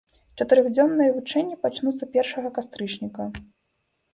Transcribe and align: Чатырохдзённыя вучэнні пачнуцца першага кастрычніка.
Чатырохдзённыя 0.37 1.11
вучэнні 1.17 1.57
пачнуцца 1.65 2.03
першага 2.17 2.49
кастрычніка. 2.59 3.29